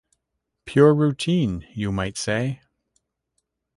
Pure 0.65 0.95
routine, 0.95 1.63
you 1.75 1.91
might 1.91 2.17
say. 2.17 2.59